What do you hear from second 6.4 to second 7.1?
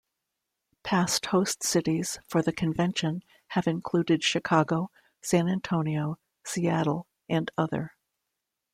Seattle,